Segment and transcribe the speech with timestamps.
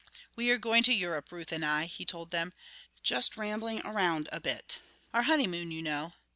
[0.35, 2.53] "We are going to Europe, Ruth and I," he told them.
[3.03, 4.79] "Just rambling around a bit.
[5.13, 6.13] Our honeymoon, you know.